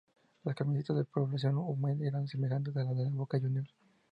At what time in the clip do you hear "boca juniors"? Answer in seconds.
3.11-3.69